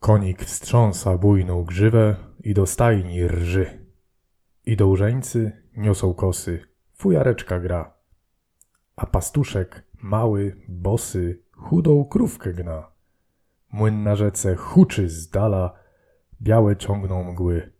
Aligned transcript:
Konik 0.00 0.44
wstrząsa 0.44 1.18
bujną 1.18 1.64
grzywę 1.64 2.16
i 2.44 2.54
do 2.54 2.66
stajni 2.66 3.28
rży. 3.28 3.86
Idą 4.66 4.96
żeńcy, 4.96 5.62
niosą 5.76 6.14
kosy, 6.14 6.64
fujareczka 6.94 7.60
gra. 7.60 7.94
A 8.96 9.06
pastuszek, 9.06 9.84
mały, 10.02 10.56
bosy, 10.68 11.42
chudą 11.52 12.04
krówkę 12.04 12.52
gna. 12.52 12.90
Młyn 13.72 14.02
na 14.02 14.16
rzece 14.16 14.56
huczy 14.56 15.08
z 15.08 15.30
dala, 15.30 15.74
białe 16.42 16.76
ciągną 16.76 17.24
mgły, 17.24 17.72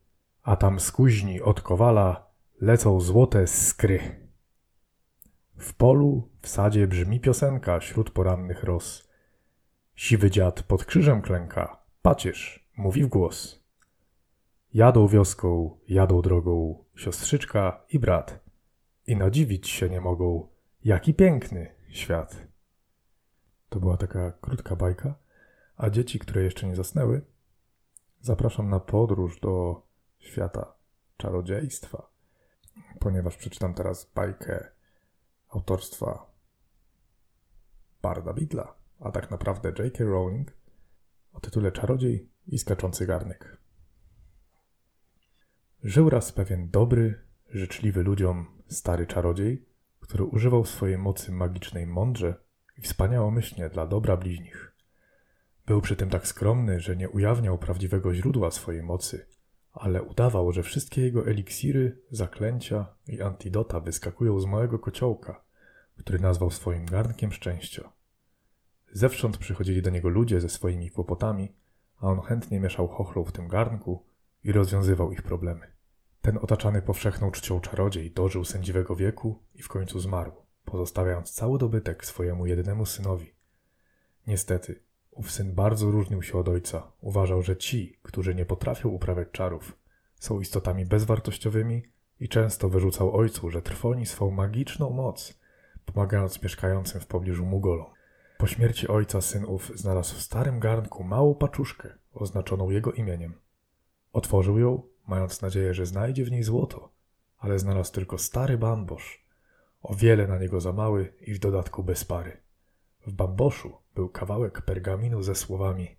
a 0.42 0.56
tam 0.56 0.80
z 0.80 0.92
kuźni 0.92 1.42
od 1.42 1.60
kowala 1.60 2.27
lecą 2.60 3.00
złote 3.00 3.46
skry. 3.46 4.28
W 5.56 5.74
polu, 5.74 6.28
w 6.40 6.48
sadzie 6.48 6.86
brzmi 6.86 7.20
piosenka 7.20 7.78
wśród 7.78 8.10
porannych 8.10 8.64
ros. 8.64 9.08
Siwy 9.94 10.30
dziad 10.30 10.62
pod 10.62 10.84
krzyżem 10.84 11.22
klęka, 11.22 11.82
pacierz, 12.02 12.68
mówi 12.76 13.04
w 13.04 13.08
głos. 13.08 13.64
Jadą 14.74 15.08
wioską, 15.08 15.78
jadą 15.88 16.22
drogą, 16.22 16.84
siostrzyczka 16.96 17.84
i 17.90 17.98
brat. 17.98 18.40
I 19.06 19.16
nadziwić 19.16 19.68
się 19.68 19.88
nie 19.88 20.00
mogą, 20.00 20.48
jaki 20.84 21.14
piękny 21.14 21.74
świat. 21.88 22.46
To 23.68 23.80
była 23.80 23.96
taka 23.96 24.32
krótka 24.32 24.76
bajka, 24.76 25.14
a 25.76 25.90
dzieci, 25.90 26.18
które 26.18 26.42
jeszcze 26.42 26.66
nie 26.66 26.76
zasnęły, 26.76 27.22
zapraszam 28.20 28.68
na 28.68 28.80
podróż 28.80 29.40
do 29.40 29.82
świata 30.18 30.74
czarodziejstwa 31.16 32.17
ponieważ 32.98 33.36
przeczytam 33.36 33.74
teraz 33.74 34.10
bajkę 34.14 34.70
autorstwa 35.48 36.26
Barda 38.02 38.32
Bidla, 38.32 38.74
a 39.00 39.10
tak 39.10 39.30
naprawdę 39.30 39.72
J.K. 39.78 40.04
Rowling 40.04 40.52
o 41.32 41.40
tytule 41.40 41.72
Czarodziej 41.72 42.30
i 42.46 42.58
skaczący 42.58 43.06
garnek. 43.06 43.58
Żył 45.82 46.10
raz 46.10 46.32
pewien 46.32 46.70
dobry, 46.70 47.24
życzliwy 47.50 48.02
ludziom 48.02 48.62
stary 48.68 49.06
czarodziej, 49.06 49.66
który 50.00 50.24
używał 50.24 50.64
swojej 50.64 50.98
mocy 50.98 51.32
magicznej 51.32 51.86
mądrze 51.86 52.34
i 52.76 52.82
wspaniałomyślnie 52.82 53.68
dla 53.68 53.86
dobra 53.86 54.16
bliźnich. 54.16 54.74
Był 55.66 55.80
przy 55.80 55.96
tym 55.96 56.10
tak 56.10 56.26
skromny, 56.26 56.80
że 56.80 56.96
nie 56.96 57.08
ujawniał 57.08 57.58
prawdziwego 57.58 58.14
źródła 58.14 58.50
swojej 58.50 58.82
mocy– 58.82 59.26
ale 59.78 60.02
udawał, 60.02 60.52
że 60.52 60.62
wszystkie 60.62 61.02
jego 61.02 61.26
eliksiry, 61.26 62.02
zaklęcia 62.10 62.86
i 63.06 63.22
antidota 63.22 63.80
wyskakują 63.80 64.40
z 64.40 64.46
małego 64.46 64.78
kociołka, 64.78 65.44
który 65.96 66.18
nazwał 66.18 66.50
swoim 66.50 66.86
garnkiem 66.86 67.32
szczęścia. 67.32 67.92
Zewsząd 68.92 69.38
przychodzili 69.38 69.82
do 69.82 69.90
niego 69.90 70.08
ludzie 70.08 70.40
ze 70.40 70.48
swoimi 70.48 70.90
kłopotami, 70.90 71.54
a 71.96 72.06
on 72.06 72.20
chętnie 72.20 72.60
mieszał 72.60 72.88
chochlą 72.88 73.24
w 73.24 73.32
tym 73.32 73.48
garnku 73.48 74.06
i 74.44 74.52
rozwiązywał 74.52 75.12
ich 75.12 75.22
problemy. 75.22 75.72
Ten 76.20 76.38
otaczany 76.38 76.82
powszechną 76.82 77.30
czcią 77.30 77.60
czarodziej 77.60 78.10
dożył 78.10 78.44
sędziwego 78.44 78.96
wieku 78.96 79.42
i 79.54 79.62
w 79.62 79.68
końcu 79.68 80.00
zmarł, 80.00 80.32
pozostawiając 80.64 81.32
cały 81.32 81.58
dobytek 81.58 82.04
swojemu 82.04 82.46
jedynemu 82.46 82.86
synowi. 82.86 83.34
Niestety, 84.26 84.82
Ów 85.18 85.30
syn 85.30 85.54
bardzo 85.54 85.90
różnił 85.90 86.22
się 86.22 86.38
od 86.38 86.48
ojca. 86.48 86.92
Uważał, 87.00 87.42
że 87.42 87.56
ci, 87.56 87.98
którzy 88.02 88.34
nie 88.34 88.46
potrafią 88.46 88.88
uprawiać 88.88 89.28
czarów, 89.32 89.76
są 90.14 90.40
istotami 90.40 90.86
bezwartościowymi 90.86 91.82
i 92.20 92.28
często 92.28 92.68
wyrzucał 92.68 93.16
ojcu, 93.16 93.50
że 93.50 93.62
trwoni 93.62 94.06
swą 94.06 94.30
magiczną 94.30 94.90
moc, 94.90 95.40
pomagając 95.84 96.42
mieszkającym 96.42 97.00
w 97.00 97.06
pobliżu 97.06 97.46
Mugolom. 97.46 97.86
Po 98.38 98.46
śmierci 98.46 98.88
ojca 98.88 99.20
syn 99.20 99.44
ów 99.44 99.72
znalazł 99.74 100.14
w 100.14 100.22
starym 100.22 100.60
garnku 100.60 101.04
małą 101.04 101.34
paczuszkę 101.34 101.94
oznaczoną 102.12 102.70
jego 102.70 102.92
imieniem. 102.92 103.34
Otworzył 104.12 104.58
ją, 104.58 104.82
mając 105.06 105.42
nadzieję, 105.42 105.74
że 105.74 105.86
znajdzie 105.86 106.24
w 106.24 106.30
niej 106.30 106.42
złoto, 106.42 106.92
ale 107.38 107.58
znalazł 107.58 107.92
tylko 107.92 108.18
stary 108.18 108.58
bambosz, 108.58 109.26
o 109.82 109.94
wiele 109.94 110.26
na 110.26 110.38
niego 110.38 110.60
za 110.60 110.72
mały 110.72 111.12
i 111.20 111.34
w 111.34 111.38
dodatku 111.38 111.82
bez 111.82 112.04
pary. 112.04 112.36
W 113.06 113.12
bamboszu 113.12 113.76
był 113.98 114.08
kawałek 114.08 114.62
pergaminu 114.62 115.22
ze 115.22 115.34
słowami: 115.34 115.96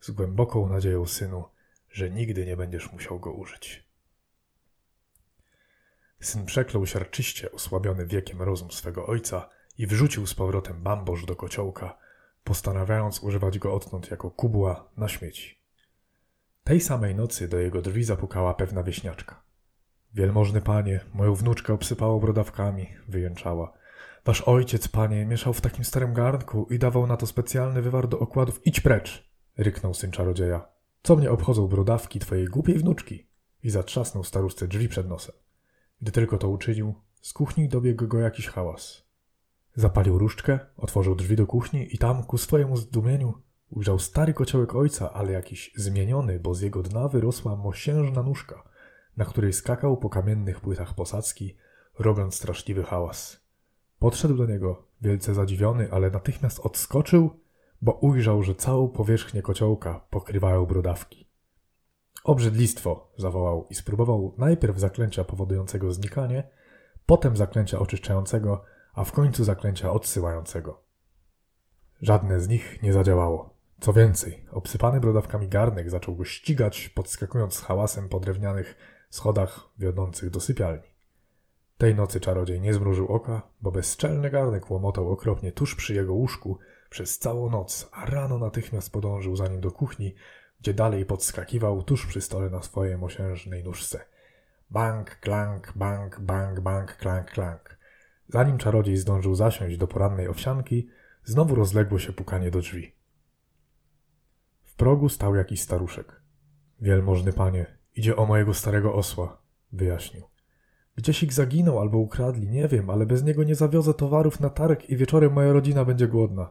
Z 0.00 0.10
głęboką 0.10 0.68
nadzieją, 0.68 1.06
synu, 1.06 1.44
że 1.90 2.10
nigdy 2.10 2.46
nie 2.46 2.56
będziesz 2.56 2.92
musiał 2.92 3.20
go 3.20 3.32
użyć. 3.32 3.88
Syn 6.20 6.46
przeklął 6.46 6.86
siarczyście 6.86 7.52
osłabiony 7.52 8.06
wiekiem 8.06 8.42
rozum 8.42 8.70
swego 8.70 9.06
ojca 9.06 9.48
i 9.78 9.86
wrzucił 9.86 10.26
z 10.26 10.34
powrotem 10.34 10.82
bambosz 10.82 11.24
do 11.24 11.36
kociołka, 11.36 11.98
postanawiając 12.44 13.22
używać 13.22 13.58
go 13.58 13.74
odtąd 13.74 14.10
jako 14.10 14.30
kubła 14.30 14.88
na 14.96 15.08
śmieci. 15.08 15.62
Tej 16.64 16.80
samej 16.80 17.14
nocy 17.14 17.48
do 17.48 17.58
jego 17.58 17.82
drzwi 17.82 18.04
zapukała 18.04 18.54
pewna 18.54 18.82
wieśniaczka. 18.82 19.42
Wielmożny 20.14 20.60
panie, 20.60 21.00
moją 21.14 21.34
wnuczkę 21.34 21.72
obsypało 21.72 22.20
brodawkami, 22.20 22.86
wyjęczała. 23.08 23.72
Wasz 24.24 24.40
ojciec, 24.40 24.88
panie, 24.88 25.26
mieszał 25.26 25.52
w 25.52 25.60
takim 25.60 25.84
starym 25.84 26.14
garnku 26.14 26.66
i 26.70 26.78
dawał 26.78 27.06
na 27.06 27.16
to 27.16 27.26
specjalny 27.26 27.82
wywar 27.82 28.08
do 28.08 28.18
okładów. 28.18 28.66
Idź 28.66 28.80
precz! 28.80 29.32
ryknął 29.56 29.94
syn 29.94 30.10
czarodzieja. 30.10 30.68
Co 31.02 31.16
mnie 31.16 31.30
obchodzą 31.30 31.66
brodawki 31.66 32.18
twojej 32.18 32.46
głupiej 32.46 32.78
wnuczki? 32.78 33.26
I 33.62 33.70
zatrzasnął 33.70 34.24
staruszce 34.24 34.68
drzwi 34.68 34.88
przed 34.88 35.08
nosem. 35.08 35.34
Gdy 36.02 36.12
tylko 36.12 36.38
to 36.38 36.48
uczynił, 36.48 36.94
z 37.22 37.32
kuchni 37.32 37.68
dobiegł 37.68 38.06
go 38.06 38.18
jakiś 38.18 38.48
hałas. 38.48 39.04
Zapalił 39.74 40.18
różdżkę, 40.18 40.58
otworzył 40.76 41.14
drzwi 41.14 41.36
do 41.36 41.46
kuchni 41.46 41.94
i 41.94 41.98
tam, 41.98 42.24
ku 42.24 42.38
swojemu 42.38 42.76
zdumieniu, 42.76 43.34
ujrzał 43.70 43.98
stary 43.98 44.34
kociołek 44.34 44.74
ojca, 44.74 45.12
ale 45.12 45.32
jakiś 45.32 45.72
zmieniony, 45.76 46.40
bo 46.40 46.54
z 46.54 46.60
jego 46.60 46.82
dna 46.82 47.08
wyrosła 47.08 47.56
mosiężna 47.56 48.22
nóżka, 48.22 48.62
na 49.16 49.24
której 49.24 49.52
skakał 49.52 49.96
po 49.96 50.08
kamiennych 50.08 50.60
płytach 50.60 50.94
posadzki, 50.94 51.56
robiąc 51.98 52.34
straszliwy 52.34 52.84
hałas. 52.84 53.41
Podszedł 54.02 54.36
do 54.36 54.46
niego, 54.46 54.86
wielce 55.02 55.34
zadziwiony, 55.34 55.88
ale 55.92 56.10
natychmiast 56.10 56.60
odskoczył, 56.60 57.30
bo 57.82 57.92
ujrzał, 57.92 58.42
że 58.42 58.54
całą 58.54 58.88
powierzchnię 58.88 59.42
kociołka 59.42 60.06
pokrywają 60.10 60.66
brodawki. 60.66 61.28
Obrzydlistwo! 62.24 63.12
zawołał 63.16 63.66
i 63.70 63.74
spróbował 63.74 64.34
najpierw 64.38 64.78
zaklęcia 64.78 65.24
powodującego 65.24 65.92
znikanie, 65.92 66.48
potem 67.06 67.36
zaklęcia 67.36 67.78
oczyszczającego, 67.78 68.64
a 68.94 69.04
w 69.04 69.12
końcu 69.12 69.44
zaklęcia 69.44 69.92
odsyłającego. 69.92 70.82
Żadne 72.00 72.40
z 72.40 72.48
nich 72.48 72.82
nie 72.82 72.92
zadziałało. 72.92 73.54
Co 73.80 73.92
więcej, 73.92 74.46
obsypany 74.52 75.00
brodawkami 75.00 75.48
garnek 75.48 75.90
zaczął 75.90 76.16
go 76.16 76.24
ścigać, 76.24 76.88
podskakując 76.88 77.54
z 77.54 77.60
hałasem 77.60 78.08
po 78.08 78.20
drewnianych 78.20 78.76
schodach 79.10 79.68
wiodących 79.78 80.30
do 80.30 80.40
sypialni. 80.40 80.91
Tej 81.82 81.94
nocy 81.94 82.20
czarodziej 82.20 82.60
nie 82.60 82.74
zmrużył 82.74 83.06
oka, 83.06 83.42
bo 83.60 83.72
bezczelny 83.72 84.30
garnek 84.30 84.70
łomotał 84.70 85.12
okropnie 85.12 85.52
tuż 85.52 85.74
przy 85.74 85.94
jego 85.94 86.14
łóżku 86.14 86.58
przez 86.90 87.18
całą 87.18 87.50
noc, 87.50 87.88
a 87.92 88.06
rano 88.06 88.38
natychmiast 88.38 88.92
podążył 88.92 89.36
za 89.36 89.48
nim 89.48 89.60
do 89.60 89.70
kuchni, 89.70 90.14
gdzie 90.60 90.74
dalej 90.74 91.06
podskakiwał 91.06 91.82
tuż 91.82 92.06
przy 92.06 92.20
stole 92.20 92.50
na 92.50 92.62
swojej 92.62 92.98
mosiężnej 92.98 93.64
nóżce. 93.64 94.04
Bank, 94.70 95.10
klank, 95.20 95.72
bank, 95.76 96.20
bank, 96.20 96.60
bank, 96.60 96.96
klank, 96.96 97.30
klank. 97.30 97.78
Zanim 98.28 98.58
czarodziej 98.58 98.96
zdążył 98.96 99.34
zasiąść 99.34 99.76
do 99.76 99.86
porannej 99.86 100.28
owsianki, 100.28 100.88
znowu 101.24 101.54
rozległo 101.54 101.98
się 101.98 102.12
pukanie 102.12 102.50
do 102.50 102.58
drzwi. 102.58 102.94
W 104.64 104.74
progu 104.74 105.08
stał 105.08 105.34
jakiś 105.34 105.62
staruszek. 105.62 106.20
Wielmożny 106.80 107.32
panie, 107.32 107.78
idzie 107.94 108.16
o 108.16 108.26
mojego 108.26 108.54
starego 108.54 108.94
osła, 108.94 109.42
wyjaśnił. 109.72 110.31
Gdzieś 110.96 111.22
ich 111.22 111.32
zaginął 111.32 111.78
albo 111.78 111.98
ukradli, 111.98 112.48
nie 112.48 112.68
wiem, 112.68 112.90
ale 112.90 113.06
bez 113.06 113.22
niego 113.22 113.44
nie 113.44 113.54
zawiozę 113.54 113.94
towarów 113.94 114.40
na 114.40 114.50
targ 114.50 114.84
i 114.90 114.96
wieczorem 114.96 115.32
moja 115.32 115.52
rodzina 115.52 115.84
będzie 115.84 116.08
głodna. 116.08 116.50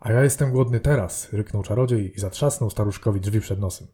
A 0.00 0.12
ja 0.12 0.24
jestem 0.24 0.50
głodny 0.50 0.80
teraz, 0.80 1.32
ryknął 1.32 1.62
czarodziej 1.62 2.16
i 2.16 2.20
zatrzasnął 2.20 2.70
staruszkowi 2.70 3.20
drzwi 3.20 3.40
przed 3.40 3.60
nosem. 3.60 3.88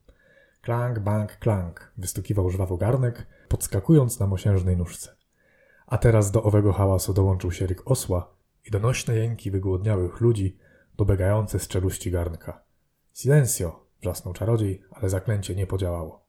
Klank, 0.62 0.98
bank, 0.98 1.36
klank, 1.38 1.92
wystukiwał 1.98 2.50
żwawo 2.50 2.76
garnek, 2.76 3.26
podskakując 3.48 4.20
na 4.20 4.26
mosiężnej 4.26 4.76
nóżce. 4.76 5.16
A 5.86 5.98
teraz 5.98 6.30
do 6.30 6.42
owego 6.42 6.72
hałasu 6.72 7.14
dołączył 7.14 7.52
się 7.52 7.66
ryk 7.66 7.90
osła 7.90 8.34
i 8.66 8.70
donośne 8.70 9.16
jęki 9.16 9.50
wygłodniałych 9.50 10.20
ludzi 10.20 10.58
dobiegające 10.96 11.58
z 11.58 11.68
czeluści 11.68 12.10
garnka. 12.10 12.62
Silencio! 13.14 13.86
wrzasnął 14.00 14.34
czarodziej, 14.34 14.82
ale 14.90 15.10
zaklęcie 15.10 15.54
nie 15.54 15.66
podziałało. 15.66 16.21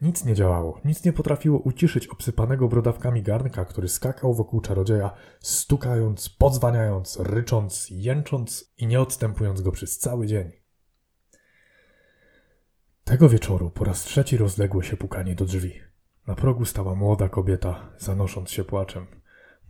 Nic 0.00 0.24
nie 0.24 0.34
działało, 0.34 0.80
nic 0.84 1.04
nie 1.04 1.12
potrafiło 1.12 1.58
uciszyć 1.58 2.06
obsypanego 2.06 2.68
brodawkami 2.68 3.22
garnka, 3.22 3.64
który 3.64 3.88
skakał 3.88 4.34
wokół 4.34 4.60
czarodzieja, 4.60 5.10
stukając, 5.40 6.28
podzwaniając, 6.28 7.16
rycząc, 7.20 7.88
jęcząc 7.90 8.72
i 8.76 8.86
nie 8.86 9.00
odstępując 9.00 9.60
go 9.60 9.72
przez 9.72 9.98
cały 9.98 10.26
dzień. 10.26 10.52
Tego 13.04 13.28
wieczoru 13.28 13.70
po 13.70 13.84
raz 13.84 14.04
trzeci 14.04 14.36
rozległo 14.36 14.82
się 14.82 14.96
pukanie 14.96 15.34
do 15.34 15.44
drzwi. 15.44 15.80
Na 16.26 16.34
progu 16.34 16.64
stała 16.64 16.94
młoda 16.94 17.28
kobieta, 17.28 17.92
zanosząc 17.98 18.50
się 18.50 18.64
płaczem. 18.64 19.06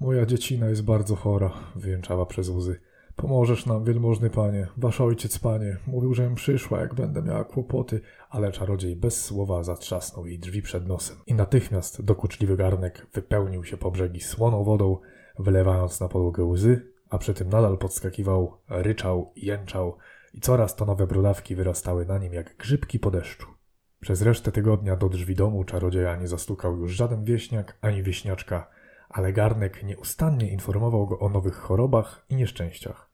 Moja 0.01 0.27
dziecina 0.27 0.69
jest 0.69 0.85
bardzo 0.85 1.17
chora, 1.17 1.53
wyjęczała 1.77 2.27
przez 2.27 2.49
łzy. 2.49 2.81
Pomożesz 3.19 3.67
nam, 3.67 3.85
wielmożny 3.85 4.31
panie, 4.31 4.67
wasz 4.77 5.01
ojciec 5.01 5.39
panie. 5.39 5.77
Mówił, 5.87 6.15
żebym 6.15 6.35
przyszła, 6.35 6.81
jak 6.81 6.95
będę 6.95 7.23
miała 7.23 7.45
kłopoty, 7.45 8.01
ale 8.31 8.53
czarodziej 8.53 8.97
bez 8.97 9.25
słowa 9.25 9.63
zatrzasnął 9.63 10.27
jej 10.27 10.39
drzwi 10.39 10.63
przed 10.63 10.87
nosem. 10.87 11.17
I 11.27 11.35
natychmiast 11.35 12.05
dokuczliwy 12.05 12.57
garnek 12.57 13.07
wypełnił 13.15 13.65
się 13.65 13.77
po 13.77 13.91
brzegi 13.91 14.21
słoną 14.21 14.65
wodą, 14.65 14.99
wylewając 15.39 16.01
na 16.01 16.09
podłogę 16.09 16.45
łzy, 16.45 16.93
a 17.11 17.19
przy 17.19 17.35
tym 17.35 17.49
nadal 17.49 17.79
podskakiwał, 17.79 18.59
ryczał, 18.69 19.33
jęczał 19.37 19.97
i 20.35 20.41
coraz 20.41 20.77
to 20.77 20.85
nowe 20.85 21.07
brodawki 21.07 21.57
wyrastały 21.57 22.07
na 22.07 22.19
nim 22.19 22.33
jak 22.33 22.57
grzybki 22.57 22.99
po 22.99 23.11
deszczu. 23.11 23.47
Przez 24.01 24.23
resztę 24.23 24.53
tygodnia 24.53 24.97
do 24.97 25.09
drzwi 25.09 25.35
domu 25.35 25.65
czarodzieja 25.65 26.17
nie 26.17 26.29
zastukał 26.29 26.77
już 26.77 26.93
żaden 26.93 27.25
wieśniak 27.25 27.79
ani 27.81 28.03
wieśniaczka, 28.03 28.71
ale 29.09 29.33
garnek 29.33 29.83
nieustannie 29.83 30.51
informował 30.53 31.07
go 31.07 31.19
o 31.19 31.29
nowych 31.29 31.55
chorobach 31.55 32.27
i 32.29 32.37
nieszczęściach. 32.37 33.08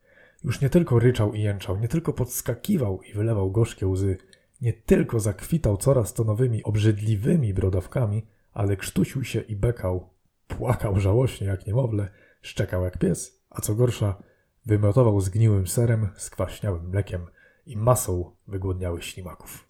Już 0.44 0.60
nie 0.60 0.70
tylko 0.70 0.98
ryczał 0.98 1.34
i 1.34 1.42
jęczał, 1.42 1.78
nie 1.78 1.88
tylko 1.88 2.12
podskakiwał 2.12 3.02
i 3.02 3.12
wylewał 3.12 3.50
gorzkie 3.50 3.86
łzy, 3.86 4.16
nie 4.60 4.72
tylko 4.72 5.20
zakwitał 5.20 5.76
coraz 5.76 6.14
to 6.14 6.24
nowymi, 6.24 6.64
obrzydliwymi 6.64 7.54
brodawkami, 7.54 8.26
ale 8.52 8.76
krztusił 8.76 9.24
się 9.24 9.40
i 9.40 9.56
bekał, 9.56 10.10
płakał 10.48 11.00
żałośnie 11.00 11.46
jak 11.46 11.66
niemowlę, 11.66 12.08
szczekał 12.42 12.84
jak 12.84 12.98
pies, 12.98 13.42
a 13.50 13.60
co 13.60 13.74
gorsza, 13.74 14.22
wymiotował 14.66 15.20
zgniłym 15.20 15.66
serem, 15.66 16.08
skwaśniałym 16.16 16.88
mlekiem 16.88 17.26
i 17.66 17.76
masą 17.76 18.30
wygłodniałych 18.48 19.04
ślimaków. 19.04 19.68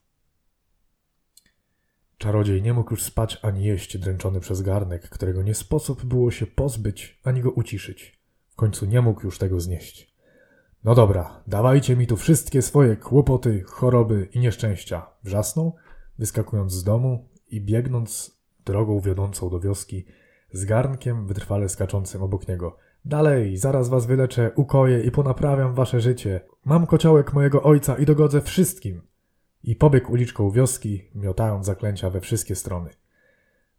Czarodziej 2.18 2.62
nie 2.62 2.72
mógł 2.72 2.90
już 2.90 3.02
spać 3.02 3.38
ani 3.42 3.64
jeść, 3.64 3.98
dręczony 3.98 4.40
przez 4.40 4.62
garnek, 4.62 5.08
którego 5.08 5.42
nie 5.42 5.54
sposób 5.54 6.04
było 6.04 6.30
się 6.30 6.46
pozbyć 6.46 7.20
ani 7.24 7.40
go 7.40 7.50
uciszyć. 7.50 8.18
W 8.48 8.56
końcu 8.56 8.86
nie 8.86 9.00
mógł 9.00 9.24
już 9.24 9.38
tego 9.38 9.60
znieść. 9.60 10.13
No 10.84 10.94
dobra, 10.94 11.42
dawajcie 11.46 11.96
mi 11.96 12.06
tu 12.06 12.16
wszystkie 12.16 12.62
swoje 12.62 12.96
kłopoty, 12.96 13.62
choroby 13.66 14.28
i 14.32 14.38
nieszczęścia, 14.38 15.06
wrzasnął, 15.22 15.74
wyskakując 16.18 16.72
z 16.72 16.84
domu 16.84 17.28
i 17.48 17.60
biegnąc 17.60 18.38
drogą 18.64 19.00
wiodącą 19.00 19.50
do 19.50 19.60
wioski, 19.60 20.06
z 20.52 20.64
garnkiem 20.64 21.26
wytrwale 21.26 21.68
skaczącym 21.68 22.22
obok 22.22 22.48
niego. 22.48 22.76
Dalej, 23.04 23.56
zaraz 23.56 23.88
was 23.88 24.06
wyleczę, 24.06 24.50
ukoję 24.54 25.00
i 25.00 25.10
ponaprawiam 25.10 25.74
wasze 25.74 26.00
życie. 26.00 26.40
Mam 26.64 26.86
kociołek 26.86 27.32
mojego 27.32 27.62
ojca 27.62 27.96
i 27.96 28.06
dogodzę 28.06 28.40
wszystkim 28.40 29.02
i 29.62 29.76
pobiegł 29.76 30.12
uliczką 30.12 30.50
wioski, 30.50 31.10
miotając 31.14 31.66
zaklęcia 31.66 32.10
we 32.10 32.20
wszystkie 32.20 32.54
strony. 32.54 32.90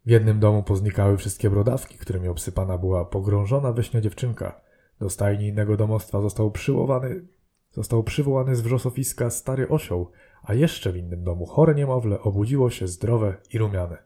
W 0.06 0.10
jednym 0.10 0.40
domu 0.40 0.62
poznikały 0.62 1.16
wszystkie 1.16 1.50
brodawki, 1.50 1.98
którymi 1.98 2.28
obsypana 2.28 2.78
była 2.78 3.04
pogrążona 3.04 3.72
we 3.72 3.82
śnie 3.84 4.00
dziewczynka. 4.00 4.65
Do 5.00 5.10
stajni 5.10 5.46
innego 5.46 5.76
domostwa 5.76 6.20
został 6.20 6.50
przywołany, 6.50 7.26
został 7.70 8.02
przywołany 8.02 8.56
z 8.56 8.60
wrzosowiska 8.60 9.30
stary 9.30 9.68
osioł, 9.68 10.10
a 10.42 10.54
jeszcze 10.54 10.92
w 10.92 10.96
innym 10.96 11.24
domu 11.24 11.46
chore 11.46 11.74
niemowlę 11.74 12.20
obudziło 12.20 12.70
się 12.70 12.88
zdrowe 12.88 13.36
i 13.50 13.58
rumiane. 13.58 13.98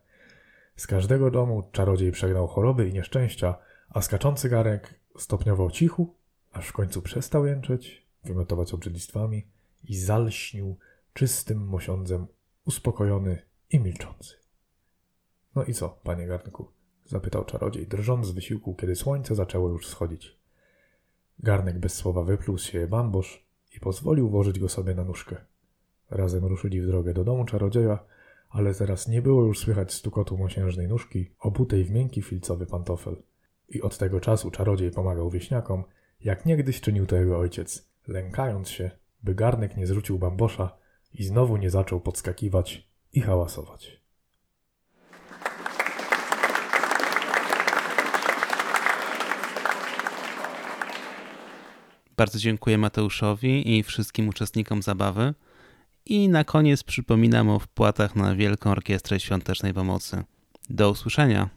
Z 0.77 0.87
każdego 0.87 1.31
domu 1.31 1.69
czarodziej 1.73 2.13
przegnał 2.13 2.47
choroby 2.47 2.89
i 2.89 2.93
nieszczęścia, 2.93 3.55
a 3.89 4.03
skaczący 4.03 4.49
garek 4.49 5.01
stopniował 5.19 5.71
cichu, 5.71 6.15
aż 6.53 6.69
w 6.69 6.73
końcu 6.73 7.03
przestał 7.03 7.47
jęczeć, 7.47 8.07
wymiotować 8.25 8.75
obrzydlistwami 8.75 9.47
i 9.85 9.97
zalśnił 9.97 10.77
czystym 11.13 11.67
mosiądzem, 11.67 12.27
uspokojony 12.65 13.43
i 13.71 13.81
milczący. 13.81 14.35
No 15.55 15.65
i 15.65 15.75
co, 15.75 15.89
panie 15.89 16.27
garnku? 16.27 16.69
zapytał 17.05 17.45
czarodziej, 17.45 17.87
drżąc 17.87 18.27
z 18.27 18.31
wysiłku, 18.31 18.75
kiedy 18.75 18.97
słońce 18.97 19.35
zaczęło 19.35 19.69
już 19.69 19.87
wschodzić. 19.87 20.40
Garnek 21.43 21.79
bez 21.79 21.95
słowa 21.95 22.25
wypluł 22.25 22.59
z 22.59 22.63
siebie 22.63 22.87
bambosz 22.87 23.47
i 23.77 23.81
pozwolił 23.81 24.29
włożyć 24.29 24.59
go 24.59 24.69
sobie 24.69 24.95
na 24.95 25.05
nóżkę. 25.05 25.37
Razem 26.11 26.45
ruszyli 26.45 26.81
w 26.81 26.87
drogę 26.87 27.15
do 27.15 27.25
domu 27.25 27.45
czarodzieja, 27.45 27.99
ale 28.51 28.75
teraz 28.75 29.09
nie 29.09 29.23
było 29.23 29.45
już 29.45 29.59
słychać 29.59 29.95
stukotu 29.95 30.39
mosiężnej 30.39 30.89
nóżki, 30.89 31.31
obutej 31.41 31.85
w 31.85 31.91
miękki 31.91 32.23
filcowy 32.23 32.67
pantofel. 32.67 33.17
I 33.69 33.83
od 33.83 33.99
tego 33.99 34.21
czasu 34.21 34.51
czarodziej 34.51 34.91
pomagał 34.91 35.31
wieśniakom, 35.31 35.85
jak 36.21 36.47
niegdyś 36.47 36.81
czynił 36.81 37.07
to 37.07 37.17
jego 37.17 37.39
ojciec, 37.39 37.89
lękając 38.09 38.69
się, 38.69 38.91
by 39.23 39.35
garnek 39.35 39.77
nie 39.77 39.87
zrzucił 39.87 40.19
bambosza 40.19 40.77
i 41.13 41.25
znowu 41.25 41.57
nie 41.57 41.71
zaczął 41.71 42.01
podskakiwać 42.01 42.89
i 43.13 43.21
hałasować. 43.21 44.00
Bardzo 52.21 52.39
dziękuję 52.39 52.79
Mateuszowi 52.79 53.79
i 53.79 53.83
wszystkim 53.83 54.29
uczestnikom 54.29 54.83
zabawy. 54.83 55.35
I 56.07 56.29
na 56.29 56.45
koniec 56.45 56.83
przypominam 56.83 57.49
o 57.49 57.59
wpłatach 57.59 58.17
na 58.17 58.35
Wielką 58.35 58.71
Orkiestrę 58.71 59.21
Świątecznej 59.21 59.75
Pomocy. 59.75 60.25
Do 60.71 60.91
usłyszenia. 60.91 61.49